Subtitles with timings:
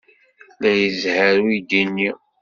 [0.63, 2.09] La izehher uydi-nni.